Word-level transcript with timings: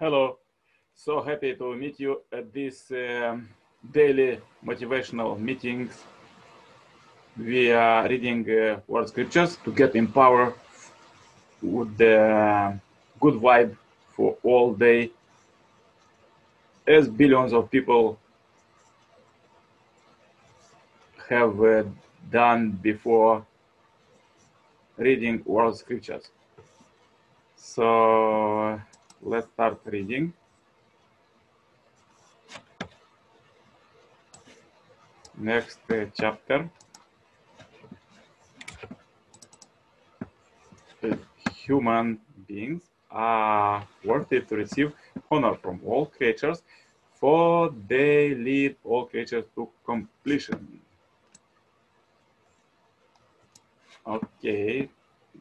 Hello. 0.00 0.38
So 0.96 1.22
happy 1.22 1.54
to 1.54 1.76
meet 1.76 2.00
you 2.00 2.22
at 2.32 2.52
this 2.52 2.90
um, 2.90 3.48
daily 3.92 4.40
motivational 4.66 5.38
meetings. 5.38 6.02
We 7.38 7.70
are 7.70 8.08
reading 8.08 8.42
uh, 8.50 8.80
word 8.88 9.06
scriptures 9.08 9.56
to 9.64 9.70
get 9.70 9.94
empowered 9.94 10.54
with 11.62 11.96
the 11.96 12.76
good 13.20 13.34
vibe 13.34 13.76
for 14.16 14.36
all 14.42 14.74
day. 14.74 15.12
As 16.84 17.06
billions 17.06 17.52
of 17.52 17.70
people 17.70 18.18
have 21.28 21.62
uh, 21.62 21.84
done 22.32 22.72
before 22.72 23.46
reading 24.96 25.40
world 25.46 25.78
scriptures. 25.78 26.30
So 27.54 28.80
let's 29.24 29.48
start 29.54 29.80
reading. 29.86 30.32
Next 35.36 35.78
uh, 35.90 36.04
chapter. 36.14 36.70
Uh, 41.02 41.16
Human 41.66 42.20
beings 42.46 42.82
are 43.10 43.86
worthy 44.04 44.40
to 44.42 44.56
receive 44.56 44.92
honor 45.30 45.54
from 45.54 45.80
all 45.86 46.06
creatures, 46.06 46.62
for 47.14 47.72
they 47.88 48.34
lead 48.34 48.76
all 48.84 49.06
creatures 49.06 49.44
to 49.54 49.68
completion. 49.86 50.80
Okay, 54.06 54.90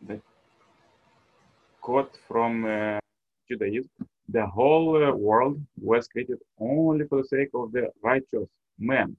the 0.07 0.21
quote 1.81 2.17
from 2.25 2.63
uh, 2.63 3.02
Judaism 3.47 3.89
the 4.29 4.45
whole 4.45 5.03
uh, 5.03 5.11
world 5.11 5.61
was 5.81 6.07
created 6.07 6.39
only 6.59 7.05
for 7.05 7.21
the 7.21 7.27
sake 7.27 7.49
of 7.53 7.71
the 7.71 7.91
righteous 8.01 8.47
man. 8.79 9.15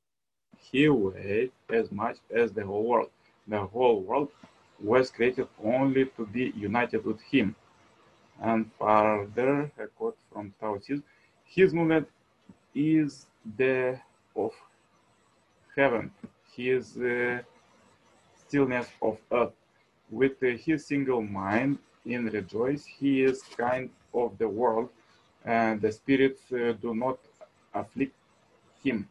He 0.59 0.89
weighed 0.89 1.53
as 1.71 1.93
much 1.93 2.17
as 2.35 2.53
the 2.53 2.65
whole 2.65 2.85
world. 2.85 3.11
The 3.47 3.61
whole 3.61 4.01
world 4.01 4.31
was 4.81 5.11
created 5.11 5.47
only 5.63 6.07
to 6.17 6.27
be 6.27 6.53
united 6.57 7.05
with 7.05 7.21
him. 7.23 7.55
And 8.41 8.71
further, 8.79 9.71
a 9.79 9.87
quote 9.87 10.19
from 10.33 10.53
Taoism, 10.59 11.05
his 11.45 11.73
movement 11.73 12.09
is 12.75 13.27
the 13.57 14.01
of 14.35 14.53
heaven, 15.77 16.11
his 16.57 16.97
uh, 16.99 17.41
stillness 18.35 18.89
of 19.03 19.19
earth. 19.31 19.53
With 20.11 20.43
uh, 20.43 20.57
his 20.59 20.87
single 20.87 21.23
mind 21.23 21.79
in 22.05 22.27
rejoice, 22.27 22.85
he 22.85 23.23
is 23.23 23.43
kind 23.57 23.91
of 24.15 24.39
the 24.39 24.49
world, 24.49 24.89
and 25.45 25.81
the 25.81 25.93
spirits 25.93 26.41
uh, 26.53 26.73
do 26.81 26.95
not 26.95 27.19
afflict 27.75 28.15
him. 28.83 29.09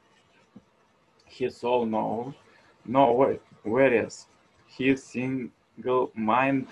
His 1.28 1.58
soul 1.58 1.86
knows 1.86 2.34
no 2.86 3.38
whereas 3.64 4.28
his 4.68 5.04
single 5.04 6.12
mind 6.16 6.68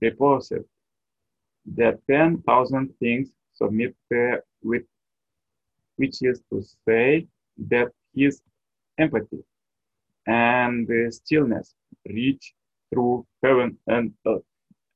reposes. 0.00 0.64
The 1.66 1.98
ten 2.08 2.42
thousand 2.42 2.94
things 2.98 3.32
submit 3.54 3.94
with 4.62 4.84
which 5.96 6.22
is 6.22 6.40
to 6.50 6.62
say 6.86 7.26
that 7.68 7.88
his 8.14 8.40
empathy 8.98 9.42
and 10.26 10.88
uh, 10.90 11.10
stillness 11.10 11.74
reach 12.08 12.54
through 12.90 13.26
heaven 13.42 13.78
and 13.86 14.12
earth 14.26 14.44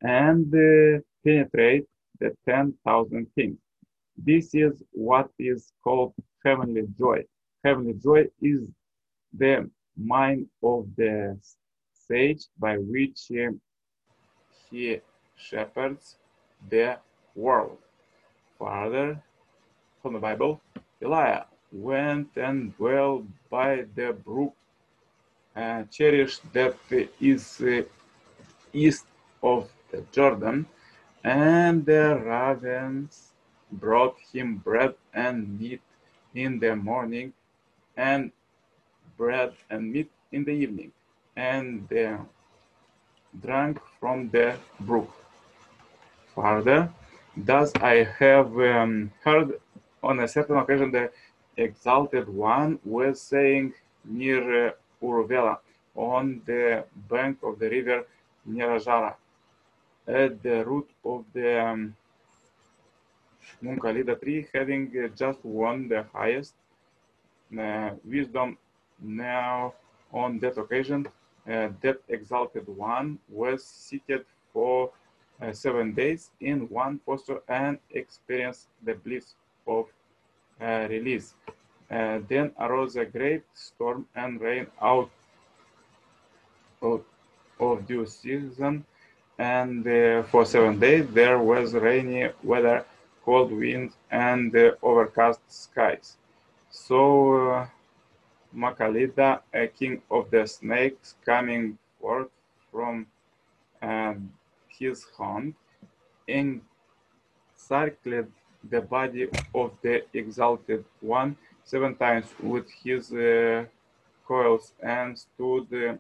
and 0.03 0.47
uh, 0.55 1.01
penetrate 1.25 1.87
the 2.23 2.37
10,000 2.47 3.27
things. 3.35 3.59
This 4.17 4.55
is 4.55 4.83
what 4.93 5.29
is 5.39 5.73
called 5.83 6.15
heavenly 6.45 6.87
joy. 6.99 7.25
Heavenly 7.65 7.95
joy 7.95 8.27
is 8.41 8.63
the 9.37 9.69
mind 9.97 10.47
of 10.63 10.87
the 10.97 11.39
sage 11.93 12.45
by 12.59 12.77
which 12.77 13.19
he, 13.29 13.49
he 14.71 15.01
shepherds 15.37 16.17
the 16.71 16.99
world. 17.35 17.79
Further, 18.59 19.21
from 20.01 20.13
the 20.15 20.21
Bible, 20.21 20.61
Elijah 21.01 21.47
went 21.73 22.29
and 22.37 22.77
dwelt 22.77 23.25
by 23.51 23.85
the 23.97 24.13
brook 24.25 24.55
and 25.55 25.91
Cherith 25.91 26.41
that 26.53 26.77
is 27.21 27.61
uh, 27.61 27.83
east 28.73 29.07
of 29.43 29.69
the 29.91 30.03
Jordan, 30.13 30.67
and 31.25 31.87
the 31.87 32.21
ravens 32.25 33.33
brought 33.71 34.17
him 34.33 34.57
bread 34.57 34.95
and 35.15 35.59
meat 35.59 35.81
in 36.35 36.59
the 36.59 36.75
morning, 36.75 37.33
and 37.97 38.33
bread 39.17 39.53
and 39.71 39.93
meat 39.93 40.11
in 40.33 40.45
the 40.45 40.53
evening, 40.53 40.93
and 41.37 41.87
they 41.89 42.17
drank 43.41 43.79
from 44.01 44.29
the 44.31 44.57
brook. 44.81 45.11
Further, 46.35 46.91
thus 47.37 47.73
I 47.81 48.05
have 48.19 48.59
um, 48.59 49.13
heard 49.23 49.61
on 50.03 50.21
a 50.21 50.29
certain 50.29 50.57
occasion 50.57 50.91
the 50.91 51.11
exalted 51.57 52.29
one 52.29 52.79
was 52.85 53.21
saying 53.21 53.75
near 54.05 54.69
uh, 54.69 54.73
Uruvela 55.03 55.59
on 55.95 56.41
the 56.47 56.85
bank 57.09 57.39
of 57.43 57.59
the 57.59 57.69
river 57.69 58.07
Neranjara 58.49 59.15
at 60.07 60.43
the 60.43 60.65
root 60.65 60.89
of 61.05 61.25
the 61.33 61.65
um, 61.65 61.97
Mucalinda 63.63 64.21
tree, 64.21 64.47
having 64.55 64.93
uh, 64.99 65.09
just 65.17 65.45
won 65.45 65.89
the 65.89 66.05
highest 66.13 66.55
uh, 67.59 67.91
wisdom. 68.05 68.59
Now, 69.01 69.75
on 70.13 70.39
that 70.41 70.59
occasion, 70.59 71.07
uh, 71.49 71.69
that 71.81 71.99
exalted 72.09 72.67
one 72.69 73.19
was 73.29 73.65
seated 73.65 74.25
for 74.53 74.91
uh, 75.41 75.53
seven 75.53 75.93
days 75.93 76.31
in 76.41 76.69
one 76.69 77.01
posture 77.05 77.41
and 77.49 77.79
experienced 77.91 78.69
the 78.85 78.95
bliss 78.95 79.35
of 79.67 79.87
uh, 80.61 80.87
release. 80.89 81.35
Uh, 81.91 82.21
then 82.29 82.53
arose 82.61 82.97
a 82.97 83.05
great 83.05 83.43
storm 83.53 84.07
and 84.15 84.41
rain 84.41 84.67
out 84.81 85.11
of, 86.81 87.03
of 87.61 87.87
due 87.87 88.07
season 88.07 88.85
and 89.43 89.87
uh, 89.87 90.23
for 90.31 90.45
seven 90.47 90.79
days 90.79 91.07
there 91.13 91.39
was 91.39 91.75
rainy 91.75 92.31
weather, 92.45 92.85
cold 93.25 93.51
winds, 93.53 93.95
and 94.11 94.55
uh, 94.57 94.73
overcast 94.83 95.41
skies. 95.49 96.17
So 96.71 97.01
uh, 97.51 97.67
Mucalinda, 98.55 99.41
a 99.53 99.67
king 99.69 100.03
of 100.11 100.31
the 100.31 100.47
snakes, 100.47 101.15
coming 101.25 101.79
forth 102.01 102.29
from 102.71 103.07
um, 103.83 104.33
his 104.69 105.05
haunt, 105.17 105.55
encircled 106.29 106.63
the 108.71 108.81
body 108.81 109.29
of 109.55 109.73
the 109.83 110.05
exalted 110.13 110.85
one 111.01 111.37
seven 111.65 111.95
times 111.97 112.27
with 112.41 112.67
his 112.85 113.13
uh, 113.13 113.65
coils 114.27 114.73
and 114.83 115.19
stood 115.19 115.67
uh, 115.75 115.95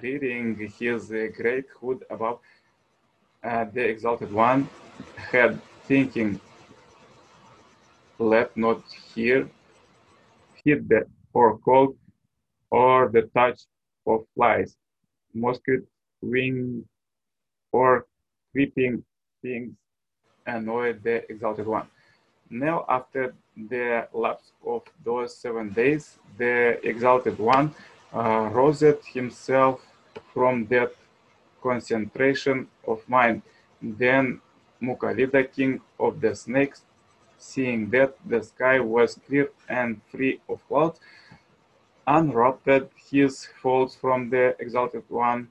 reading 0.00 0.56
his 0.78 1.10
uh, 1.12 1.26
great 1.36 1.66
hood 1.80 2.04
above 2.10 2.38
uh, 3.44 3.64
the 3.72 3.82
exalted 3.82 4.32
one 4.32 4.68
had 5.16 5.60
thinking 5.86 6.40
let 8.18 8.56
not 8.56 8.82
hear 9.14 9.48
hit 10.64 10.88
the 10.88 11.04
or 11.34 11.58
cold 11.58 11.96
or 12.70 13.08
the 13.10 13.22
touch 13.34 13.60
of 14.06 14.24
flies 14.34 14.76
mosquito 15.34 15.84
wing 16.22 16.84
or 17.72 18.06
creeping 18.52 19.02
things 19.42 19.74
annoy 20.46 20.92
the 20.92 21.30
exalted 21.30 21.66
one. 21.66 21.86
Now 22.50 22.84
after 22.88 23.34
the 23.56 24.08
lapse 24.12 24.52
of 24.66 24.82
those 25.04 25.36
seven 25.36 25.70
days 25.72 26.18
the 26.38 26.78
exalted 26.86 27.38
one 27.38 27.74
uh, 28.14 28.50
roused 28.52 29.04
himself 29.06 29.80
from 30.32 30.66
that 30.66 30.92
concentration 31.62 32.68
of 32.86 33.06
mind. 33.08 33.42
Then 33.80 34.40
Mucalinda, 34.80 35.44
king 35.52 35.80
of 35.98 36.20
the 36.20 36.34
snakes, 36.34 36.82
seeing 37.38 37.90
that 37.90 38.16
the 38.26 38.42
sky 38.42 38.80
was 38.80 39.18
clear 39.26 39.50
and 39.68 40.00
free 40.10 40.40
of 40.48 40.66
clouds, 40.68 41.00
unwrapped 42.06 42.68
his 43.10 43.48
folds 43.60 43.94
from 43.94 44.30
the 44.30 44.56
exalted 44.58 45.04
one 45.08 45.48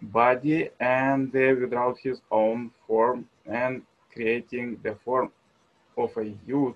body 0.00 0.68
and 0.78 1.32
withdrew 1.32 1.96
his 2.02 2.20
own 2.30 2.70
form 2.86 3.28
and 3.46 3.82
creating 4.12 4.78
the 4.82 4.94
form 5.04 5.30
of 5.96 6.16
a 6.16 6.32
youth 6.46 6.74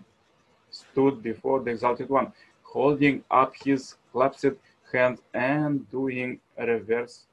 stood 0.70 1.22
before 1.22 1.60
the 1.60 1.70
exalted 1.70 2.08
one 2.08 2.32
holding 2.62 3.22
up 3.30 3.52
his 3.64 3.96
clasped 4.12 4.56
hand 4.92 5.18
and 5.34 5.88
doing 5.90 6.40
reverse 6.58 7.26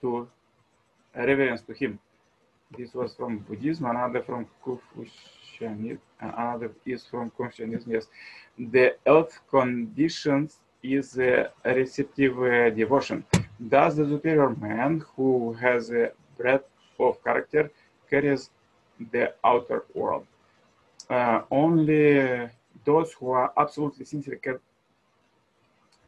to 0.00 0.28
reverence 1.14 1.62
to 1.62 1.72
him. 1.72 1.98
This 2.76 2.94
was 2.94 3.14
from 3.14 3.38
Buddhism, 3.38 3.86
another 3.86 4.22
from 4.22 4.46
Confucianism, 4.62 6.00
another 6.20 6.70
is 6.84 7.06
from 7.06 7.30
Confucianism. 7.30 7.92
Yes, 7.92 8.06
the 8.58 8.96
earth 9.06 9.40
conditions 9.50 10.58
is 10.82 11.18
a 11.18 11.50
receptive 11.64 12.38
uh, 12.38 12.70
devotion. 12.70 13.24
Thus, 13.58 13.96
the 13.96 14.06
superior 14.06 14.50
man 14.50 15.04
who 15.16 15.54
has 15.54 15.90
a 15.90 16.12
breadth 16.36 16.68
of 17.00 17.22
character 17.24 17.70
carries 18.08 18.50
the 19.12 19.34
outer 19.44 19.84
world. 19.94 20.26
Uh, 21.08 21.42
only 21.50 22.48
those 22.84 23.12
who 23.14 23.30
are 23.30 23.52
absolutely 23.56 24.04
sincere 24.04 24.36
can 24.36 24.58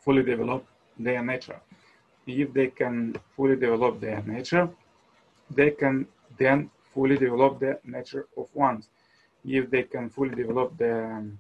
fully 0.00 0.23
develop 0.23 0.64
their 0.99 1.23
nature. 1.23 1.61
If 2.26 2.52
they 2.52 2.69
can 2.69 3.17
fully 3.37 3.56
develop 3.56 4.00
their 4.00 4.23
nature, 4.23 4.69
they 5.50 5.70
can 5.70 6.06
then 6.38 6.70
fully 6.94 7.17
develop 7.17 7.61
the 7.61 7.79
nature 7.85 8.26
of 8.37 8.55
ones. 8.55 8.88
If 9.44 9.70
they 9.70 9.85
can 9.85 10.11
fully 10.11 10.35
develop 10.35 10.76
the 10.76 11.05
um, 11.05 11.38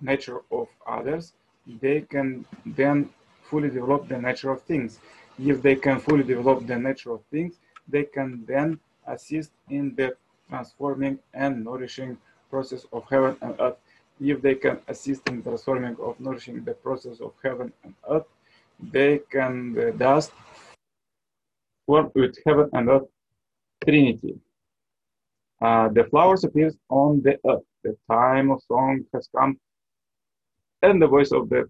nature 0.00 0.42
of 0.50 0.68
others, 0.86 1.32
they 1.80 2.02
can 2.02 2.44
then 2.64 3.08
fully 3.42 3.70
develop 3.70 4.08
the 4.08 4.18
nature 4.18 4.50
of 4.50 4.62
things. 4.62 4.98
If 5.38 5.62
they 5.62 5.76
can 5.76 6.00
fully 6.00 6.22
develop 6.24 6.66
the 6.66 6.78
nature 6.78 7.12
of 7.12 7.22
things, 7.30 7.54
they 7.88 8.04
can 8.04 8.44
then 8.46 8.78
assist 9.06 9.52
in 9.70 9.94
the 9.94 10.16
transforming 10.48 11.18
and 11.34 11.64
nourishing 11.64 12.18
process 12.50 12.86
of 12.92 13.04
heaven 13.08 13.36
and 13.42 13.54
earth. 13.60 13.76
If 14.20 14.40
they 14.40 14.54
can 14.54 14.80
assist 14.88 15.28
in 15.28 15.42
transforming 15.42 15.96
of 16.00 16.18
nourishing 16.18 16.64
the 16.64 16.74
process 16.74 17.20
of 17.20 17.32
heaven 17.42 17.72
and 17.84 17.94
earth, 18.08 18.26
they 18.80 19.20
can 19.30 19.76
uh, 19.78 19.92
thus 19.94 20.30
form 21.86 22.10
with 22.14 22.36
heaven 22.46 22.70
and 22.72 22.88
earth 22.88 23.08
trinity. 23.84 24.34
Uh, 25.60 25.88
the 25.88 26.04
flowers 26.04 26.44
appears 26.44 26.76
on 26.88 27.22
the 27.22 27.38
earth. 27.48 27.62
The 27.84 27.96
time 28.10 28.50
of 28.50 28.60
song 28.66 29.04
has 29.14 29.28
come, 29.36 29.58
and 30.82 31.00
the 31.00 31.06
voice 31.06 31.32
of 31.32 31.48
the 31.48 31.64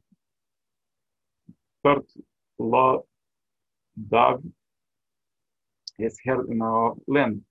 third 1.84 2.02
law 2.58 3.02
dove 4.08 4.42
is 5.98 6.18
heard 6.24 6.48
in 6.48 6.62
our 6.62 6.94
land. 7.06 7.42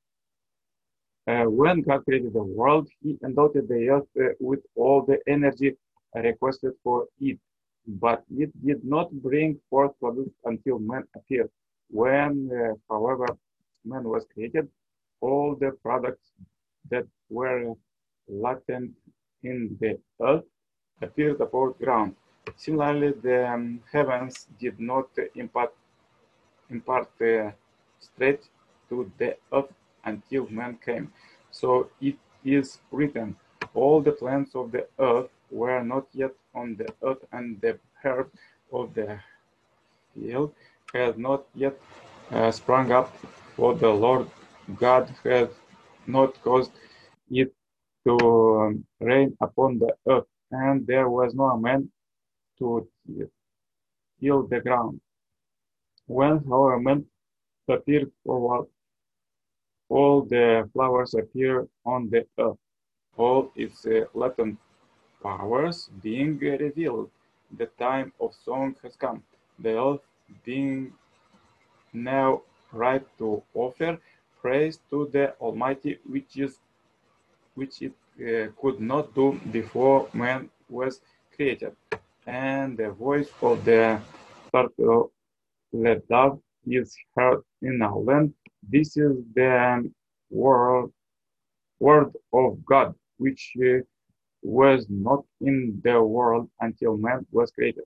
Uh, 1.28 1.46
when 1.46 1.82
God 1.82 2.06
created 2.06 2.34
the 2.34 2.44
world, 2.44 2.88
He 3.02 3.18
endowed 3.24 3.54
the 3.54 3.90
earth 3.90 4.08
uh, 4.20 4.34
with 4.40 4.60
all 4.76 5.04
the 5.04 5.18
energy 5.28 5.76
requested 6.14 6.74
for 6.84 7.08
it, 7.20 7.40
but 7.88 8.24
it 8.38 8.52
did 8.66 8.84
not 8.84 9.12
bring 9.12 9.60
forth 9.70 9.92
produce 10.00 10.32
until 10.46 10.80
man 10.80 11.04
appeared. 11.16 11.50
When, 11.90 12.50
uh, 12.54 12.76
however, 12.90 13.28
man 13.84 14.04
was 14.04 14.26
created, 14.34 14.68
all 15.22 15.56
the 15.56 15.72
products 15.84 16.32
that 16.90 17.06
were 17.30 17.74
latent 18.28 18.92
in 19.44 19.78
the 19.80 20.00
earth 20.22 20.44
appeared 21.02 21.42
above 21.42 21.78
ground. 21.80 22.16
Similarly, 22.56 23.14
the 23.22 23.50
um, 23.50 23.82
heavens 23.92 24.48
did 24.60 24.80
not 24.80 25.10
impart, 25.36 25.74
impart 26.70 27.10
uh, 27.22 27.52
straight 28.00 28.48
to 28.90 29.12
the 29.18 29.36
earth 29.52 29.74
until 30.06 30.48
man 30.50 30.78
came. 30.86 31.12
So 31.52 31.90
it 32.02 32.18
is 32.44 32.80
written, 32.92 33.36
all 33.74 34.02
the 34.02 34.12
plants 34.12 34.56
of 34.56 34.72
the 34.72 34.88
earth 35.00 35.30
were 35.52 35.84
not 35.84 36.08
yet 36.14 36.32
on 36.54 36.76
the 36.78 36.88
earth, 37.04 37.24
and 37.32 37.60
the 37.62 37.80
herb 38.04 38.32
of 38.72 38.94
the 38.94 39.20
field 40.14 40.54
had 40.94 41.18
not 41.18 41.46
yet 41.56 41.80
uh, 42.32 42.52
sprung 42.52 42.92
up, 42.92 43.16
for 43.56 43.76
the 43.76 43.90
Lord 43.90 44.30
God 44.78 45.14
had 45.24 45.50
not 46.08 46.42
caused 46.42 46.72
it 47.30 47.54
to 48.08 48.18
um, 48.62 48.86
rain 49.00 49.36
upon 49.42 49.80
the 49.80 49.94
earth, 50.08 50.28
and 50.52 50.86
there 50.88 51.10
was 51.10 51.34
no 51.34 51.58
man 51.58 51.90
to 52.60 52.88
till 54.22 54.48
the 54.48 54.60
ground. 54.62 55.02
When, 56.08 56.44
however, 56.46 56.80
man 56.80 57.06
appeared 57.68 58.12
forward, 58.24 58.68
all 59.90 60.24
the 60.24 60.70
flowers 60.74 61.14
appear 61.14 61.68
on 61.86 62.10
the 62.10 62.26
earth, 62.40 62.58
all 63.18 63.52
its 63.56 63.86
uh, 63.86 64.06
latent 64.14 64.58
powers 65.24 65.90
being 66.02 66.38
revealed. 66.40 67.12
The 67.58 67.68
time 67.80 68.14
of 68.20 68.34
song 68.36 68.76
has 68.84 68.96
come. 68.96 69.24
The 69.60 69.80
earth 69.82 70.02
being 70.46 70.94
now 71.94 72.42
right 72.72 73.06
to 73.20 73.44
offer 73.54 74.00
praise 74.42 74.80
to 74.90 75.10
the 75.12 75.34
Almighty, 75.42 76.00
which 76.06 76.38
is 76.38 76.60
which 77.56 77.82
it 77.82 77.94
uh, 78.22 78.52
could 78.62 78.80
not 78.80 79.14
do 79.16 79.40
before 79.52 80.08
man 80.14 80.50
was 80.70 81.02
created. 81.36 81.76
And 82.28 82.78
the 82.78 82.92
voice 82.92 83.30
of 83.42 83.64
the 83.66 84.00
turtle 84.54 85.12
let 85.74 86.08
dove 86.08 86.40
is 86.68 86.96
heard 87.16 87.42
in 87.62 87.82
our 87.82 87.98
land. 87.98 88.34
This 88.70 88.98
is 88.98 89.18
the 89.34 89.92
word, 90.30 90.90
word 91.80 92.14
of 92.34 92.66
God, 92.66 92.96
which 93.18 93.54
uh, 93.62 93.80
was 94.42 94.86
not 94.90 95.24
in 95.42 95.82
the 95.84 96.02
world 96.02 96.50
until 96.62 96.98
man 96.98 97.26
was 97.32 97.52
created. 97.52 97.84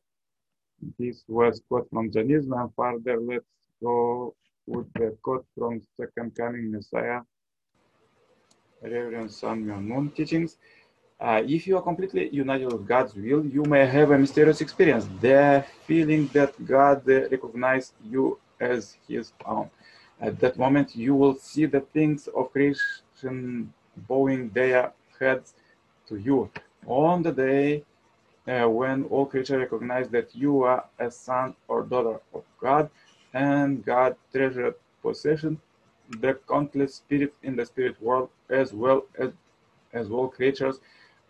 This 0.98 1.24
was 1.28 1.62
quote 1.68 1.90
from 1.90 2.12
Jainism, 2.12 2.54
and 2.54 2.70
further 2.76 3.20
let's 3.20 3.46
go 3.84 4.36
with 4.66 4.92
the 4.94 5.18
quote 5.22 5.46
from 5.58 5.82
Second 5.98 6.36
Coming 6.36 6.72
Messiah, 6.72 7.22
Reverend 8.82 9.30
Myung 9.30 9.84
Moon 9.84 10.12
teachings. 10.12 10.58
Uh, 11.20 11.44
if 11.46 11.68
you 11.68 11.76
are 11.76 11.82
completely 11.82 12.30
united 12.30 12.72
with 12.72 12.88
God's 12.88 13.14
will, 13.14 13.46
you 13.46 13.64
may 13.64 13.86
have 13.86 14.12
a 14.12 14.18
mysterious 14.18 14.62
experience, 14.62 15.06
the 15.20 15.66
feeling 15.86 16.28
that 16.28 16.54
God 16.66 17.06
recognizes 17.06 17.92
you 18.06 18.40
as 18.62 18.96
his 19.06 19.34
own. 19.46 19.70
At 20.22 20.40
that 20.40 20.58
moment, 20.58 20.96
you 20.96 21.16
will 21.16 21.36
see 21.36 21.66
the 21.66 21.82
things 21.82 22.28
of 22.28 22.52
creation 22.52 23.74
bowing 24.08 24.50
their 24.50 24.94
heads 25.20 25.54
to 26.08 26.18
you. 26.18 26.50
On 26.88 27.24
the 27.24 27.32
day 27.32 27.84
uh, 28.48 28.68
when 28.68 29.04
all 29.06 29.26
creatures 29.26 29.58
recognize 29.60 30.10
that 30.10 30.36
you 30.36 30.64
are 30.64 30.86
a 31.00 31.12
son 31.12 31.56
or 31.68 31.84
daughter 31.84 32.20
of 32.34 32.44
God 32.60 32.90
and 33.34 33.86
God 33.86 34.16
treasured 34.34 34.76
possession, 35.02 35.60
the 36.20 36.34
countless 36.50 36.96
spirits 36.96 37.36
in 37.44 37.56
the 37.56 37.66
spirit 37.66 38.02
world, 38.02 38.30
as 38.50 38.74
well 38.74 39.06
as 39.20 39.32
as 39.94 40.08
well 40.08 40.28
creatures 40.28 40.80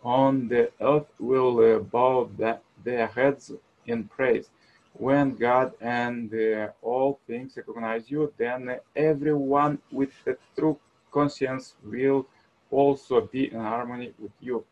on 0.02 0.48
the 0.48 0.70
earth, 0.80 1.06
will 1.18 1.76
uh, 1.76 1.78
bow 1.78 2.30
the, 2.38 2.58
their 2.84 3.06
heads 3.06 3.52
in 3.86 4.04
praise. 4.04 4.50
When 5.00 5.34
God 5.34 5.72
and 5.80 6.30
uh, 6.34 6.72
all 6.82 7.20
things 7.26 7.56
recognize 7.56 8.10
you, 8.10 8.34
then 8.36 8.76
everyone 8.94 9.78
with 9.90 10.12
a 10.26 10.36
true 10.54 10.78
conscience 11.10 11.74
will 11.82 12.26
also 12.70 13.22
be 13.22 13.50
in 13.50 13.60
harmony 13.60 14.12
with 14.18 14.32
you. 14.42 14.62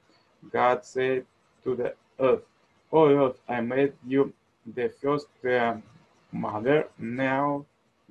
God 0.52 0.84
said 0.84 1.24
to 1.64 1.74
the 1.74 1.94
earth, 2.20 2.42
O 2.92 3.08
earth, 3.08 3.40
I 3.48 3.62
made 3.62 3.94
you 4.06 4.34
the 4.66 4.90
first 5.00 5.28
uh, 5.46 5.76
mother, 6.30 6.88
now 6.98 7.64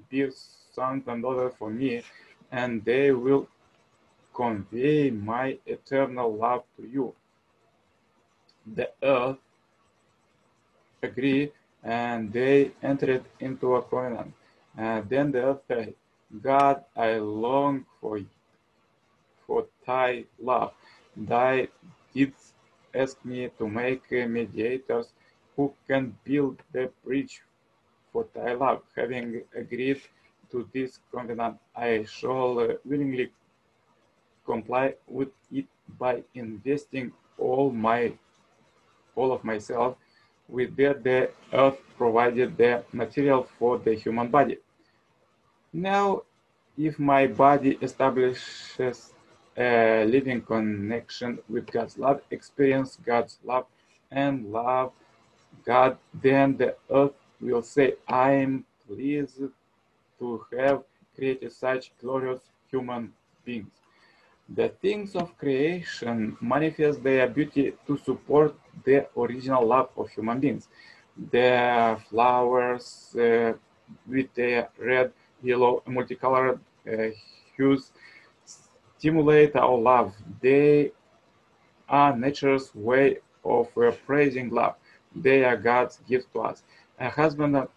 be 0.10 0.28
sons 0.74 1.04
and 1.08 1.22
daughters 1.22 1.54
for 1.60 1.70
me, 1.70 2.02
and 2.52 2.84
they 2.84 3.12
will 3.12 3.48
convey 4.34 5.12
my 5.12 5.60
eternal 5.68 6.36
love 6.36 6.64
to 6.78 6.88
you. 6.88 7.14
The 8.66 8.90
earth 9.04 9.38
agreed 11.04 11.52
and 11.88 12.34
they 12.34 12.72
entered 12.84 13.24
into 13.40 13.76
a 13.76 13.82
covenant. 13.82 14.34
And 14.78 15.10
then 15.10 15.32
the 15.32 15.42
earth 15.44 15.62
said, 15.70 15.94
God, 16.42 16.84
I 16.96 17.16
long 17.16 17.86
for 18.02 18.18
you, 18.18 18.28
for 19.48 19.66
thy 19.86 20.26
love. 20.38 20.74
Thy 21.16 21.70
didst 22.14 22.54
ask 22.94 23.24
me 23.24 23.50
to 23.58 23.68
make 23.70 24.12
mediators 24.12 25.14
who 25.56 25.74
can 25.88 26.16
build 26.26 26.62
the 26.74 26.92
bridge 27.06 27.42
for 28.12 28.28
thy 28.36 28.54
love. 28.54 28.82
Having 28.96 29.44
agreed 29.56 30.02
to 30.52 30.68
this 30.74 31.00
covenant, 31.10 31.58
I 31.74 32.04
shall 32.04 32.56
willingly 32.84 33.32
comply 34.46 34.96
with 35.08 35.30
it 35.52 35.68
by 35.98 36.24
investing 36.34 37.14
all 37.38 37.72
my 37.72 38.12
all 39.16 39.32
of 39.32 39.44
myself 39.44 39.96
with 40.48 40.76
that 40.78 41.04
the 41.04 41.30
earth 41.54 41.78
provided 41.98 42.58
the 42.58 42.84
material 42.94 43.48
for 43.58 43.78
the 43.78 43.94
human 43.94 44.30
body. 44.30 44.58
Now, 45.74 46.24
if 46.78 47.00
my 47.00 47.28
body 47.28 47.78
establishes 47.82 49.14
a 49.58 50.06
living 50.06 50.42
connection 50.42 51.40
with 51.50 51.68
God's 51.72 51.98
love, 51.98 52.22
experience 52.32 52.98
God's 53.04 53.40
love, 53.44 53.66
and 54.12 54.52
love 54.52 54.92
God, 55.66 55.98
then 56.14 56.56
the 56.58 56.76
earth 56.90 57.14
will 57.42 57.62
say, 57.62 57.96
I 58.08 58.32
am 58.34 58.66
pleased 58.88 59.42
to 60.20 60.46
have 60.58 60.84
created 61.16 61.52
such 61.52 61.92
glorious 62.00 62.42
human 62.70 63.12
beings. 63.44 63.72
The 64.50 64.70
things 64.70 65.16
of 65.16 65.38
creation 65.38 66.38
manifest 66.40 67.04
their 67.04 67.28
beauty 67.28 67.74
to 67.86 67.98
support 67.98 68.56
the 68.84 69.08
original 69.18 69.66
love 69.66 69.90
of 69.98 70.10
human 70.10 70.40
beings. 70.40 70.68
The 71.32 72.00
flowers 72.10 73.16
uh, 73.16 73.54
with 74.08 74.34
their 74.36 74.70
red, 74.78 75.12
yellow, 75.42 75.82
multicolored 75.86 76.60
uh, 76.92 77.08
hues 77.56 77.92
stimulate 78.98 79.56
our 79.56 79.78
love. 79.78 80.14
They 80.42 80.92
are 81.90 82.16
nature's 82.16 82.74
way 82.76 83.18
of 83.44 83.70
uh, 83.78 83.92
praising 84.06 84.50
love. 84.50 84.76
They 85.16 85.44
are 85.44 85.58
God's 85.58 86.00
gift 86.08 86.34
to 86.34 86.42
us. 86.42 86.64
A 87.00 87.10
husband 87.10 87.56
and 87.56 87.68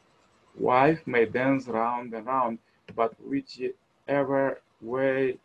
wife 0.59 1.07
may 1.07 1.27
dance 1.27 1.69
round 1.69 2.13
and 2.15 2.27
round, 2.27 2.59
but 2.95 3.15
whichever 3.25 4.61
way 4.81 5.39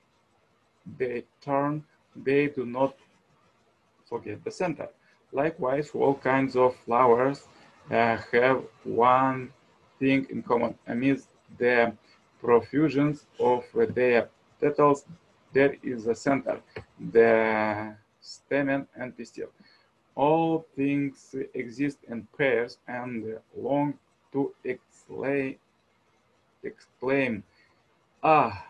they 0.97 1.23
turn, 1.41 1.83
they 2.15 2.47
do 2.47 2.65
not 2.65 2.95
forget 4.05 4.43
the 4.43 4.51
center. 4.51 4.89
Likewise, 5.35 5.91
all 5.93 6.15
kinds 6.15 6.55
of 6.55 6.73
flowers 6.85 7.43
uh, 7.91 8.17
have 8.31 8.63
one 8.85 9.51
thing 9.99 10.25
in 10.29 10.41
common. 10.41 10.73
Amidst 10.87 11.27
the 11.57 11.91
profusions 12.39 13.25
of 13.37 13.65
their 13.93 14.29
petals, 14.61 15.03
there 15.51 15.75
is 15.83 16.07
a 16.07 16.15
center, 16.15 16.61
the 17.11 17.93
stamen 18.21 18.87
and 18.95 19.17
pistil. 19.17 19.49
All 20.15 20.65
things 20.73 21.35
exist 21.53 21.97
in 22.07 22.25
pairs 22.37 22.77
and 22.87 23.37
long 23.57 23.95
to 24.31 24.53
exclaim, 24.63 25.57
exclaim 26.63 27.43
ah, 28.23 28.65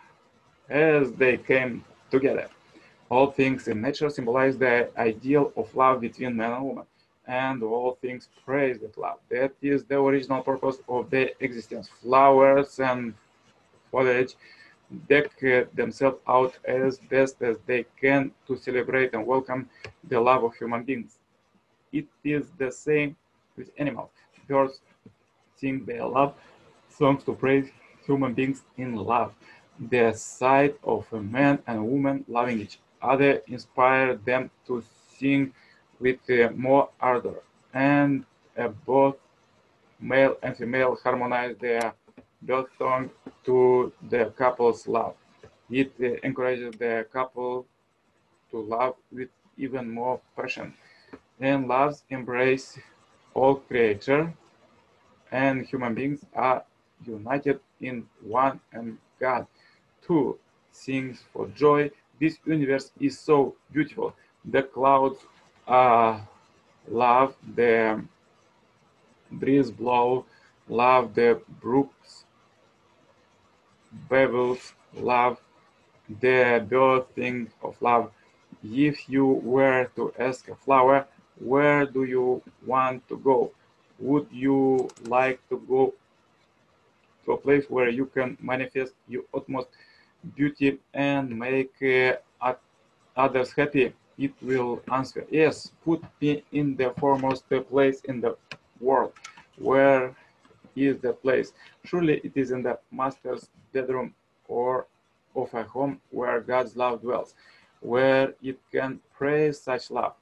as 0.68 1.12
they 1.12 1.38
came 1.38 1.86
together. 2.10 2.50
All 3.10 3.32
things 3.32 3.68
in 3.68 3.82
nature 3.82 4.10
symbolize 4.10 4.58
the 4.58 4.90
ideal 4.98 5.54
of 5.56 5.74
love 5.76 6.02
between 6.02 6.36
man 6.36 6.54
and 6.54 6.66
woman, 6.66 6.86
and 7.28 7.62
all 7.62 7.98
things 8.02 8.30
praise 8.46 8.80
that 8.80 8.98
love. 8.98 9.20
That 9.30 9.54
is 9.62 9.84
the 9.84 10.00
original 10.00 10.42
purpose 10.42 10.78
of 10.90 11.10
their 11.10 11.30
existence. 11.40 11.88
Flowers 12.02 12.80
and 12.80 13.14
foliage 13.92 14.34
deck 15.10 15.32
uh, 15.44 15.64
themselves 15.74 16.18
out 16.28 16.58
as 16.66 16.98
best 16.98 17.42
as 17.42 17.58
they 17.66 17.86
can 18.00 18.32
to 18.48 18.58
celebrate 18.58 19.14
and 19.14 19.26
welcome 19.26 19.70
the 20.08 20.20
love 20.20 20.44
of 20.44 20.56
human 20.56 20.84
beings. 20.84 21.18
It 21.92 22.08
is 22.24 22.52
the 22.58 22.72
same 22.72 23.16
with 23.56 23.70
animals. 23.78 24.10
Birds 24.48 24.80
sing 25.56 25.86
their 25.86 26.06
love 26.06 26.34
songs 26.90 27.24
to 27.24 27.34
praise 27.34 27.70
human 28.06 28.34
beings 28.34 28.64
in 28.78 28.96
love. 28.96 29.34
The 29.90 30.14
sight 30.14 30.78
of 30.84 31.06
a 31.12 31.22
man 31.22 31.60
and 31.68 31.80
a 31.80 31.84
woman 31.84 32.26
loving 32.28 32.62
each 32.62 32.80
other 33.06 33.42
inspired 33.48 34.26
them 34.26 34.52
to 34.68 34.84
sing 35.18 35.54
with 36.00 36.20
uh, 36.30 36.50
more 36.56 36.90
ardor, 37.02 37.42
and 37.74 38.26
uh, 38.58 38.70
both 38.86 39.18
male 40.00 40.38
and 40.44 40.58
female 40.58 40.98
harmonized 41.04 41.60
their 41.62 41.94
birth 42.42 42.68
song 42.78 43.10
to 43.46 43.92
the 44.10 44.26
couple's 44.38 44.88
love. 44.88 45.16
It 45.70 45.94
uh, 46.02 46.16
encourages 46.24 46.76
the 46.78 47.08
couple 47.12 47.66
to 48.52 48.62
love 48.62 48.96
with 49.12 49.30
even 49.58 49.90
more 49.90 50.22
passion. 50.36 50.74
And 51.40 51.68
love's 51.68 52.04
embrace 52.10 52.80
all 53.34 53.56
creature 53.56 54.34
and 55.32 55.66
human 55.66 55.94
beings 55.96 56.26
are 56.36 56.64
united 57.06 57.60
in 57.82 58.08
one 58.22 58.60
and 58.74 58.98
God 59.20 59.48
Two, 60.06 60.38
sings 60.72 61.24
for 61.34 61.48
joy. 61.50 61.92
This 62.20 62.38
universe 62.46 62.92
is 63.00 63.20
so 63.20 63.56
beautiful. 63.72 64.16
The 64.46 64.64
clouds 64.64 65.20
are 65.68 66.28
love, 66.88 67.36
the 67.56 68.04
breeze 69.32 69.72
blow, 69.72 70.26
love 70.70 71.14
the 71.14 71.42
brooks, 71.62 72.26
babbles, 74.10 74.74
love 74.94 75.40
the 76.22 76.66
birthing 76.70 77.50
of 77.62 77.82
love. 77.82 78.12
If 78.64 79.10
you 79.10 79.26
were 79.26 79.90
to 79.96 80.14
ask 80.18 80.48
a 80.48 80.56
flower, 80.56 81.08
where 81.40 81.86
do 81.86 82.04
you 82.04 82.42
want 82.66 83.08
to 83.10 83.18
go? 83.18 83.52
Would 84.00 84.28
you 84.32 84.90
like 85.04 85.40
to 85.50 85.58
go 85.68 85.94
to 87.26 87.32
a 87.34 87.38
place 87.38 87.66
where 87.70 87.90
you 87.90 88.06
can 88.06 88.38
manifest 88.42 88.94
your 89.08 89.24
utmost 89.34 89.68
beauty 90.36 90.80
and 90.94 91.38
make 91.38 91.74
others 93.16 93.52
happy, 93.54 93.94
it 94.18 94.34
will 94.42 94.82
answer, 94.92 95.26
yes, 95.30 95.72
put 95.84 96.02
me 96.22 96.44
in 96.52 96.76
the 96.76 96.94
foremost 96.98 97.44
place 97.70 98.02
in 98.06 98.22
the 98.22 98.36
world. 98.80 99.14
Where 99.58 100.16
is 100.76 101.00
the 101.00 101.14
place? 101.14 101.54
Surely 101.84 102.22
it 102.24 102.32
is 102.36 102.52
in 102.52 102.64
the 102.64 102.80
master's 102.92 103.50
bedroom 103.74 104.14
or 104.48 104.88
of 105.36 105.54
a 105.54 105.64
home 105.64 106.00
where 106.12 106.40
God's 106.40 106.76
love 106.76 107.02
dwells, 107.02 107.36
where 107.82 108.34
it 108.42 108.58
can 108.72 109.00
praise 109.18 109.60
such 109.60 109.92
love. 109.92 110.14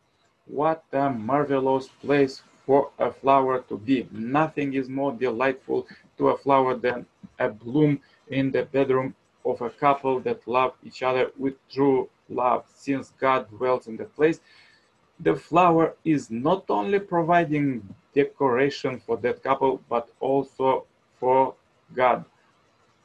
What 0.46 0.84
a 0.92 1.10
marvelous 1.10 1.88
place 1.88 2.42
for 2.66 2.90
a 3.00 3.12
flower 3.12 3.62
to 3.70 3.78
be. 3.78 4.08
Nothing 4.12 4.74
is 4.74 4.90
more 4.90 5.12
delightful 5.14 5.88
to 6.18 6.30
a 6.30 6.38
flower 6.38 6.76
than 6.76 7.06
a 7.40 7.50
bloom 7.50 8.00
in 8.30 8.52
the 8.52 8.64
bedroom 8.66 9.16
of 9.46 9.62
a 9.62 9.70
couple 9.70 10.20
that 10.22 10.48
love 10.48 10.74
each 10.84 11.04
other 11.04 11.32
with 11.38 11.56
true 11.70 12.10
love. 12.30 12.66
Since 12.74 13.14
God 13.20 13.50
dwells 13.50 13.88
in 13.88 13.98
the 13.98 14.06
place, 14.06 14.40
the 15.20 15.36
flower 15.36 15.96
is 16.04 16.30
not 16.30 16.66
only 16.70 17.00
providing 17.00 17.96
decoration 18.14 19.00
for 19.00 19.18
that 19.18 19.44
couple, 19.44 19.82
but 19.90 20.10
also 20.20 20.86
for 21.20 21.56
God. 21.96 22.26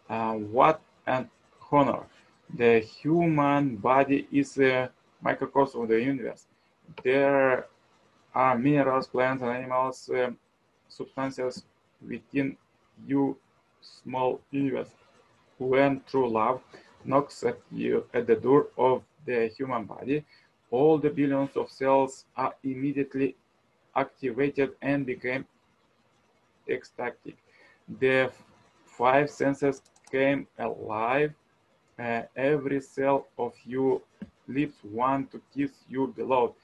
Uh, 0.09 0.35
what 0.35 0.81
an 1.07 1.29
honor! 1.71 2.07
The 2.55 2.81
human 2.81 3.77
body 3.77 4.27
is 4.33 4.59
a 4.59 4.91
microcosm 5.21 5.83
of 5.83 5.89
the 5.89 6.01
universe. 6.01 6.47
There 7.05 7.67
are 8.35 8.59
minerals, 8.59 9.07
plants, 9.07 9.43
and 9.43 9.53
animals, 9.53 10.11
um, 10.15 10.39
substances 10.89 11.65
within 12.01 12.57
you, 13.07 13.37
small 13.81 14.41
universe 14.51 14.89
when 15.59 16.01
true 16.07 16.29
love 16.29 16.61
knocks 17.05 17.43
at 17.45 17.59
you 17.71 18.05
at 18.15 18.27
the 18.27 18.37
door 18.37 18.69
of 18.79 19.03
the 19.27 19.49
human 19.57 19.85
body, 19.85 20.25
all 20.71 20.99
the 20.99 21.11
billions 21.11 21.57
of 21.57 21.71
cells 21.71 22.25
are 22.37 22.55
immediately 22.65 23.37
activated 23.97 24.71
and 24.83 25.07
became 25.07 25.47
ecstatic. 26.69 27.37
The 28.01 28.31
five 28.85 29.31
senses 29.31 29.83
came 30.11 30.47
alive. 30.59 31.33
Uh, 31.99 32.23
every 32.37 32.81
cell 32.81 33.27
of 33.39 33.53
you 33.65 34.03
lips 34.47 34.77
want 34.85 35.31
to 35.33 35.41
kiss 35.55 35.73
you 35.89 36.09
below. 36.17 36.55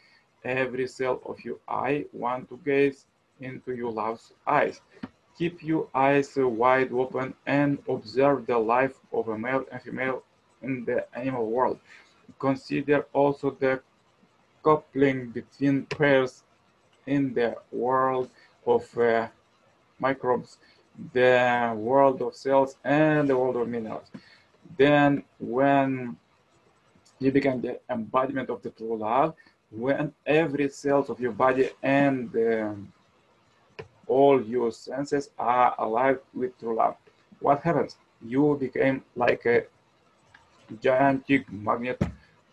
Every 0.44 0.86
cell 0.86 1.20
of 1.26 1.42
your 1.44 1.58
eye 1.68 2.06
want 2.12 2.48
to 2.50 2.58
gaze 2.64 3.06
into 3.40 3.72
your 3.74 3.92
love's 3.92 4.32
eyes. 4.46 4.80
Keep 5.36 5.62
your 5.62 5.88
eyes 5.94 6.32
wide 6.36 6.92
open 6.92 7.34
and 7.46 7.78
observe 7.88 8.46
the 8.46 8.58
life 8.58 8.94
of 9.12 9.28
a 9.28 9.38
male 9.38 9.64
and 9.72 9.82
female 9.82 10.22
in 10.62 10.84
the 10.84 11.06
animal 11.16 11.46
world. 11.50 11.78
Consider 12.38 13.06
also 13.12 13.50
the 13.50 13.80
coupling 14.62 15.30
between 15.30 15.86
pairs 15.86 16.44
in 17.06 17.34
the 17.34 17.56
world 17.72 18.30
of 18.66 18.98
uh, 18.98 19.28
microbes, 19.98 20.58
the 21.12 21.72
world 21.76 22.22
of 22.22 22.34
cells, 22.34 22.76
and 22.84 23.28
the 23.28 23.36
world 23.36 23.56
of 23.56 23.68
minerals. 23.68 24.10
Then, 24.78 25.24
when 25.38 26.16
you 27.18 27.30
become 27.30 27.60
the 27.60 27.80
embodiment 27.90 28.50
of 28.50 28.62
the 28.62 28.70
true 28.70 28.96
love, 28.96 29.34
when 29.70 30.12
every 30.26 30.68
cell 30.68 31.04
of 31.08 31.20
your 31.20 31.32
body 31.32 31.70
and 31.82 32.34
um, 32.36 32.92
all 34.06 34.42
your 34.42 34.70
senses 34.72 35.30
are 35.38 35.74
alive 35.78 36.18
with 36.34 36.58
true 36.58 36.76
love. 36.76 36.96
What 37.40 37.60
happens? 37.62 37.96
You 38.24 38.56
became 38.58 39.02
like 39.16 39.44
a 39.46 39.64
gigantic 40.80 41.50
magnet 41.52 42.00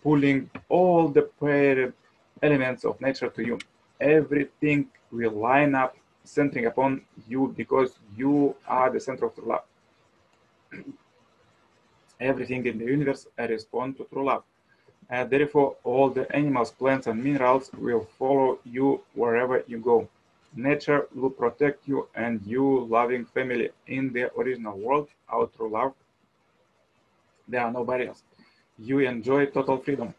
pulling 0.04 0.50
all 0.70 1.08
the 1.08 1.24
paired 1.40 1.94
elements 2.42 2.84
of 2.86 3.00
nature 3.02 3.30
to 3.30 3.46
you. 3.46 3.60
Everything 4.00 4.88
will 5.12 5.32
line 5.32 5.76
up 5.76 5.96
centering 6.24 6.66
upon 6.66 7.02
you 7.28 7.54
because 7.56 7.98
you 8.16 8.56
are 8.68 8.90
the 8.90 9.00
center 9.00 9.26
of 9.26 9.36
true 9.36 9.46
love. 9.48 9.64
Everything 12.20 12.66
in 12.66 12.78
the 12.78 12.86
universe 12.86 13.28
responds 13.38 13.98
to 13.98 14.06
true 14.06 14.26
love. 14.26 14.44
And 15.10 15.30
therefore, 15.30 15.76
all 15.84 16.10
the 16.10 16.34
animals, 16.34 16.72
plants, 16.72 17.08
and 17.08 17.22
minerals 17.24 17.70
will 17.78 18.08
follow 18.18 18.60
you 18.64 19.02
wherever 19.14 19.64
you 19.68 19.80
go. 19.80 20.08
Nature 20.56 21.08
will 21.16 21.30
protect 21.30 21.88
you 21.88 22.08
and 22.16 22.42
you 22.46 22.86
loving 22.90 23.26
family 23.26 23.70
in 23.88 24.12
the 24.14 24.32
original 24.38 24.78
world, 24.78 25.10
out 25.32 25.54
through 25.54 25.72
love. 25.72 25.94
There 27.48 27.62
are 27.62 27.72
no 27.72 27.84
barriers. 27.86 28.24
You 28.78 29.00
enjoy 29.00 29.46
total 29.48 29.78
freedom. 29.78 30.14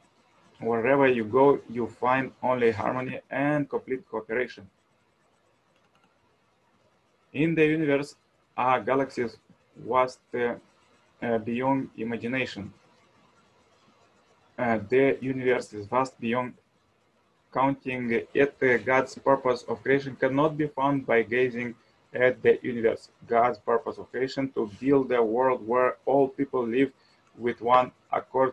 Wherever 0.61 1.07
you 1.09 1.25
go, 1.25 1.61
you 1.69 1.87
find 1.87 2.33
only 2.43 2.71
harmony 2.71 3.21
and 3.31 3.69
complete 3.69 4.09
cooperation. 4.09 4.69
In 7.33 7.55
the 7.55 7.67
universe 7.67 8.15
are 8.57 8.81
galaxies 8.81 9.37
vast 9.77 10.21
uh, 10.35 11.39
beyond 11.39 11.91
imagination. 11.97 12.73
Uh, 14.59 14.79
the 14.89 15.19
universe 15.21 15.73
is 15.73 15.87
vast 15.87 16.19
beyond 16.21 16.55
counting, 17.53 18.23
yet 18.35 18.59
God's 18.85 19.15
purpose 19.17 19.63
of 19.65 19.83
creation 19.83 20.17
cannot 20.17 20.57
be 20.57 20.69
found 20.69 21.07
by 21.07 21.23
gazing 21.23 21.75
at 22.15 22.43
the 22.43 22.59
universe. 22.63 23.09
God's 23.27 23.59
purpose 23.59 23.99
of 23.99 24.11
creation 24.11 24.51
to 24.53 24.71
build 24.81 25.13
a 25.13 25.23
world 25.23 25.67
where 25.67 25.97
all 26.07 26.29
people 26.29 26.67
live 26.67 26.93
with 27.39 27.61
one 27.61 27.93
accord 28.11 28.53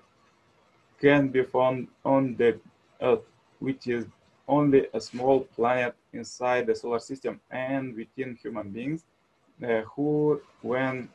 can 1.02 1.30
be 1.30 1.44
found 1.44 1.88
on 2.04 2.36
the 2.36 2.60
Earth, 3.02 3.24
which 3.60 3.88
is 3.88 4.06
only 4.48 4.88
a 4.94 5.00
small 5.00 5.42
planet 5.42 5.96
inside 6.14 6.68
the 6.68 6.76
solar 6.76 7.00
system 7.00 7.40
and 7.52 7.96
within 7.96 8.38
human 8.42 8.70
beings, 8.70 9.04
uh, 9.64 9.82
who, 9.82 10.42
when 10.62 11.10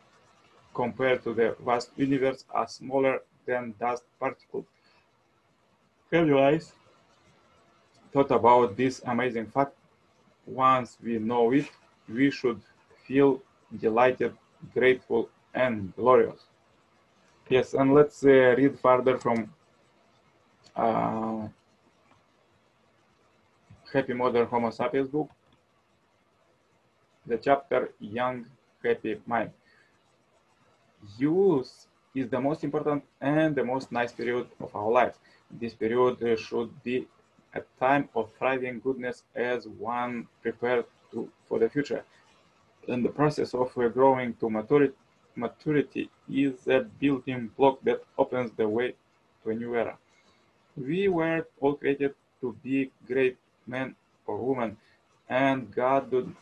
compared 0.75 1.23
to 1.25 1.35
the 1.35 1.57
vast 1.65 1.91
universe, 1.97 2.45
are 2.51 2.69
smaller 2.69 3.21
than 3.47 3.75
dust 3.79 4.05
particles. 4.19 4.67
Have 6.13 6.27
you 6.27 6.37
guys 6.37 6.73
thought 8.15 8.31
about 8.31 8.77
this 8.77 9.03
amazing 9.07 9.47
fact? 9.47 9.75
Once 10.47 10.97
we 11.03 11.19
know 11.19 11.53
it, 11.53 11.67
we 12.09 12.31
should 12.31 12.61
feel 13.07 13.43
delighted, 13.81 14.33
grateful, 14.73 15.29
and 15.53 15.93
glorious. 15.97 16.47
Yes, 17.49 17.75
and 17.75 17.93
let's 17.93 18.25
uh, 18.25 18.55
read 18.57 18.79
further 18.79 19.19
from 19.19 19.53
uh, 20.77 21.49
Happy 23.93 24.15
Modern 24.15 24.47
Homo 24.47 24.71
Sapiens 24.71 25.09
book, 25.09 25.29
the 27.27 27.37
chapter 27.37 27.91
Young 27.99 28.47
Happy 28.83 29.21
Mind. 29.27 29.51
Youth 31.19 31.87
is 32.15 32.29
the 32.29 32.41
most 32.41 32.63
important 32.63 33.03
and 33.21 33.57
the 33.57 33.65
most 33.65 33.91
nice 33.91 34.13
period 34.13 34.47
of 34.61 34.75
our 34.77 34.91
lives. 34.91 35.19
This 35.51 35.75
period 35.75 36.23
uh, 36.23 36.37
should 36.37 36.71
be 36.85 37.07
a 37.55 37.63
time 37.79 38.09
of 38.15 38.33
thriving 38.39 38.81
goodness 38.81 39.23
as 39.35 39.67
one 39.67 40.27
prepared 40.43 40.85
to, 41.13 41.31
for 41.47 41.59
the 41.59 41.69
future. 41.69 42.05
And 42.89 43.05
the 43.05 43.09
process 43.09 43.55
of 43.55 43.73
growing 43.75 44.35
to 44.35 44.51
maturity, 44.51 44.95
maturity 45.37 46.11
is 46.31 46.67
a 46.67 46.81
building 47.01 47.51
block 47.57 47.79
that 47.85 48.03
opens 48.19 48.51
the 48.57 48.69
way 48.69 48.95
to 49.43 49.51
a 49.51 49.55
new 49.55 49.75
era. 49.77 49.97
We 50.77 51.09
were 51.09 51.47
all 51.61 51.75
created 51.75 52.15
to 52.41 52.57
be 52.63 52.91
great 53.07 53.39
men 53.67 53.95
or 54.27 54.37
women, 54.39 54.77
and 55.29 55.73
God 55.75 56.11
did 56.11 56.35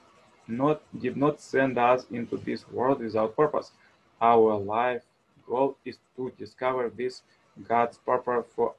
not, 0.48 0.82
did 0.98 1.16
not 1.16 1.40
send 1.40 1.78
us 1.78 2.06
into 2.10 2.36
this 2.38 2.68
world 2.70 3.00
without 3.00 3.36
purpose. 3.36 3.72
Our 4.20 4.56
life 4.56 5.02
goal 5.46 5.76
is 5.84 5.98
to 6.16 6.32
discover 6.38 6.90
this 6.90 7.22
God's 7.68 7.98
purpose 7.98 8.46
for 8.54 8.74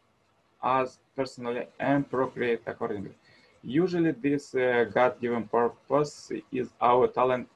us 0.63 0.99
personally 1.15 1.67
and 1.79 2.09
procreate 2.09 2.61
accordingly. 2.65 3.11
Usually, 3.63 4.11
this 4.11 4.55
uh, 4.55 4.85
God 4.93 5.19
given 5.21 5.47
purpose 5.47 6.31
is 6.51 6.69
our 6.81 7.07
talent, 7.07 7.47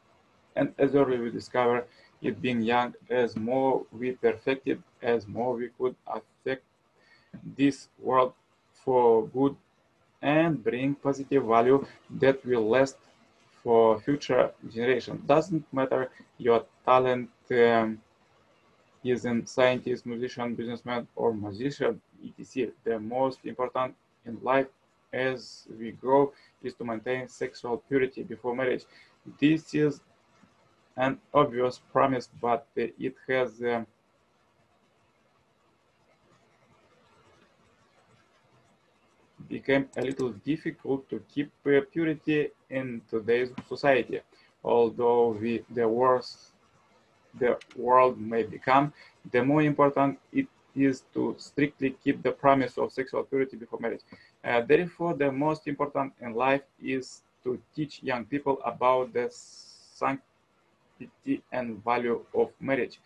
and 0.56 0.74
as 0.78 0.96
early 0.96 1.18
we 1.18 1.32
discover 1.32 1.86
it 2.22 2.42
being 2.42 2.62
young, 2.62 2.94
as 3.10 3.36
more 3.36 3.84
we 3.92 4.14
perfected, 4.14 4.82
as 5.02 5.28
more 5.28 5.56
we 5.56 5.70
could 5.78 5.96
affect 6.08 6.64
this 7.58 7.90
world 8.00 8.34
for 8.74 9.28
good 9.28 9.56
and 10.22 10.64
bring 10.64 10.96
positive 10.96 11.44
value 11.44 11.86
that 12.10 12.44
will 12.46 12.68
last 12.68 12.98
for 13.64 14.00
future 14.00 14.52
generation. 14.70 15.22
Doesn't 15.26 15.66
matter 15.74 16.10
your 16.38 16.66
talent 16.86 17.30
um, 17.52 18.02
is 19.04 19.26
in 19.26 19.46
scientist, 19.46 20.06
musician, 20.06 20.56
businessman, 20.56 21.08
or 21.16 21.34
musician, 21.34 22.02
etc. 22.26 22.72
The 22.84 23.00
most 23.00 23.40
important 23.46 23.96
in 24.26 24.38
life 24.42 24.68
as 25.14 25.68
we 25.80 25.92
grow 25.92 26.34
is 26.64 26.74
to 26.76 26.84
maintain 26.84 27.28
sexual 27.28 27.78
purity 27.88 28.24
before 28.24 28.56
marriage. 28.56 28.84
This 29.40 29.74
is 29.74 30.02
an 30.96 31.20
obvious 31.34 31.80
promise, 31.92 32.30
but 32.42 32.68
it 32.76 33.16
has 33.28 33.62
um, 33.62 33.86
became 39.48 39.88
a 39.98 40.02
little 40.02 40.30
difficult 40.30 41.10
to 41.10 41.24
keep 41.34 41.52
uh, 41.66 41.82
purity 41.92 42.50
in 42.70 43.02
today's 43.10 43.50
society. 43.68 44.20
Although 44.64 45.38
we, 45.40 45.64
the 45.70 45.88
worse 45.88 46.52
the 47.40 47.58
world 47.76 48.20
may 48.20 48.44
become, 48.44 48.92
the 49.32 49.44
more 49.44 49.62
important 49.62 50.20
it 50.32 50.48
is 50.78 51.04
to 51.14 51.36
strictly 51.38 51.92
keep 52.04 52.22
the 52.24 52.32
promise 52.32 52.78
of 52.78 52.92
sexual 52.92 53.24
purity 53.24 53.58
before 53.58 53.80
marriage. 53.80 54.02
Uh, 54.44 54.62
therefore, 54.62 55.14
the 55.14 55.32
most 55.32 55.68
important 55.68 56.14
in 56.22 56.34
life 56.34 56.64
is 56.82 57.22
to 57.44 57.60
teach 57.76 58.04
young 58.04 58.26
people 58.26 58.60
about 58.66 59.14
the 59.14 59.28
sanctity 59.32 60.24
and 61.52 61.84
value 61.84 62.24
of 62.34 62.52
marriage. 62.60 63.00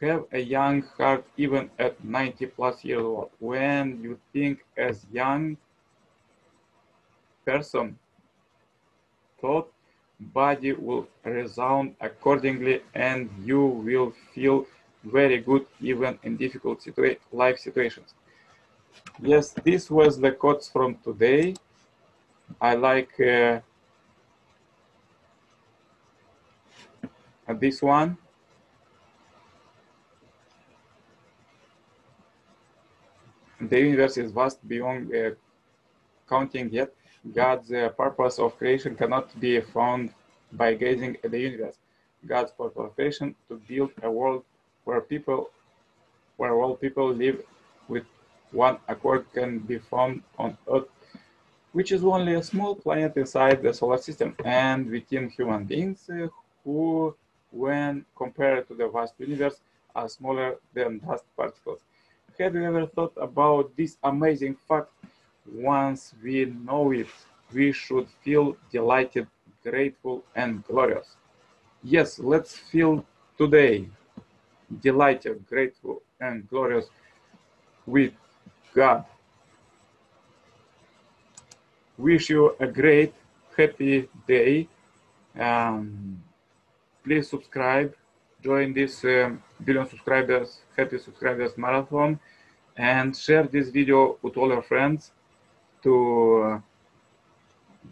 Have 0.00 0.24
a 0.32 0.38
young 0.40 0.82
heart 0.98 1.24
even 1.36 1.70
at 1.78 2.02
90 2.04 2.46
plus 2.46 2.84
years 2.84 3.02
old. 3.02 3.30
When 3.38 4.02
you 4.02 4.18
think 4.32 4.64
as 4.76 5.06
young 5.12 5.56
person, 7.46 7.98
thought 9.40 9.72
body 10.20 10.72
will 10.72 11.06
resound 11.24 11.94
accordingly 12.00 12.82
and 12.94 13.28
you 13.44 13.64
will 13.64 14.12
feel 14.34 14.66
very 15.04 15.38
good 15.38 15.66
even 15.80 16.18
in 16.22 16.36
difficult 16.36 16.80
situa 16.80 17.16
life 17.32 17.58
situations. 17.58 18.14
Yes, 19.20 19.52
this 19.64 19.90
was 19.90 20.18
the 20.18 20.32
quotes 20.32 20.68
from 20.68 20.96
today. 21.02 21.54
I 22.60 22.74
like 22.74 23.18
uh, 23.20 23.60
this 27.48 27.82
one. 27.82 28.16
The 33.60 33.78
universe 33.78 34.16
is 34.16 34.32
vast 34.32 34.66
beyond 34.66 35.14
uh, 35.14 35.30
counting 36.28 36.70
yet. 36.70 36.92
God's 37.32 37.70
uh, 37.72 37.90
purpose 37.90 38.38
of 38.40 38.58
creation 38.58 38.96
cannot 38.96 39.38
be 39.38 39.60
found 39.60 40.12
by 40.52 40.74
gazing 40.74 41.16
at 41.22 41.30
the 41.30 41.38
universe. 41.38 41.76
God's 42.26 42.50
purpose 42.52 42.76
of 42.76 42.94
creation 42.96 43.34
to 43.48 43.60
build 43.68 43.92
a 44.02 44.10
world 44.10 44.44
where 44.84 45.00
people, 45.00 45.50
where 46.36 46.54
all 46.54 46.76
people 46.76 47.12
live 47.12 47.42
with 47.88 48.04
one 48.50 48.78
accord 48.88 49.26
can 49.32 49.58
be 49.58 49.78
found 49.78 50.22
on 50.38 50.56
Earth, 50.72 50.88
which 51.72 51.92
is 51.92 52.04
only 52.04 52.34
a 52.34 52.42
small 52.42 52.74
planet 52.74 53.16
inside 53.16 53.62
the 53.62 53.72
solar 53.72 53.98
system 53.98 54.36
and 54.44 54.90
within 54.90 55.28
human 55.30 55.64
beings 55.64 56.08
uh, 56.10 56.28
who, 56.64 57.14
when 57.50 58.04
compared 58.16 58.68
to 58.68 58.74
the 58.74 58.88
vast 58.88 59.14
universe, 59.18 59.60
are 59.94 60.08
smaller 60.08 60.56
than 60.74 60.98
dust 60.98 61.24
particles. 61.36 61.80
Have 62.38 62.54
you 62.54 62.64
ever 62.64 62.86
thought 62.86 63.12
about 63.16 63.76
this 63.76 63.98
amazing 64.02 64.56
fact 64.68 64.90
once 65.46 66.14
we 66.22 66.44
know 66.46 66.92
it, 66.92 67.08
we 67.52 67.72
should 67.72 68.08
feel 68.22 68.56
delighted, 68.70 69.26
grateful, 69.62 70.24
and 70.34 70.64
glorious. 70.64 71.16
Yes, 71.82 72.18
let's 72.18 72.56
feel 72.56 73.04
today 73.36 73.88
delighted, 74.80 75.46
grateful, 75.46 76.02
and 76.20 76.48
glorious 76.48 76.86
with 77.86 78.12
God. 78.74 79.04
Wish 81.98 82.30
you 82.30 82.56
a 82.58 82.66
great, 82.66 83.14
happy 83.56 84.08
day. 84.26 84.68
Um, 85.38 86.22
please 87.04 87.28
subscribe, 87.28 87.94
join 88.42 88.72
this 88.72 89.04
um, 89.04 89.42
billion 89.64 89.88
subscribers, 89.88 90.60
happy 90.76 90.98
subscribers 90.98 91.56
marathon, 91.56 92.18
and 92.76 93.16
share 93.16 93.44
this 93.44 93.68
video 93.68 94.18
with 94.22 94.36
all 94.36 94.48
your 94.48 94.62
friends 94.62 95.12
to 95.82 96.42
uh, 96.42 96.60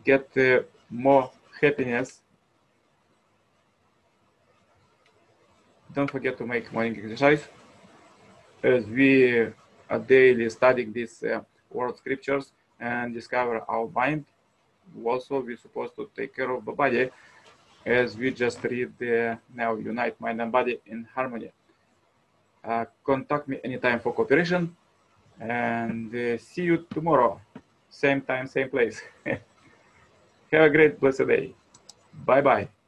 get 0.05 0.29
uh, 0.37 0.63
more 0.91 1.31
happiness. 1.61 2.21
Don't 5.95 6.11
forget 6.11 6.39
to 6.39 6.47
make 6.47 6.73
morning 6.73 6.97
exercise 6.97 7.49
as 8.63 8.87
we 8.87 9.33
are 9.91 9.99
daily 10.07 10.49
studying 10.51 10.93
these 10.93 11.23
uh, 11.25 11.41
world 11.71 11.97
scriptures 11.97 12.53
and 12.79 13.15
discover 13.15 13.61
our 13.69 13.89
mind. 13.89 14.25
Also, 15.05 15.41
we're 15.41 15.57
supposed 15.57 15.95
to 15.97 16.11
take 16.17 16.35
care 16.37 16.51
of 16.51 16.65
the 16.65 16.73
body 16.73 17.11
as 17.87 18.17
we 18.17 18.31
just 18.33 18.63
read 18.65 18.93
the 18.99 19.39
now 19.55 19.75
unite 19.77 20.21
mind 20.21 20.41
and 20.43 20.53
body 20.53 20.81
in 20.87 21.07
harmony. 21.15 21.49
Uh, 21.49 21.53
Uh, 22.65 22.85
contact 23.05 23.49
me 23.49 23.57
anytime 23.65 23.99
for 24.01 24.13
cooperation 24.13 24.77
and 25.41 26.15
uh, 26.15 26.39
see 26.39 26.65
you 26.65 26.87
tomorrow. 26.93 27.41
Same 27.89 28.21
time, 28.21 28.47
same 28.47 28.69
place. 28.71 29.01
Have 30.53 30.63
a 30.63 30.71
great 30.71 31.01
blessed 31.01 31.27
day. 31.29 31.55
Bye 32.27 32.43
bye. 32.43 32.71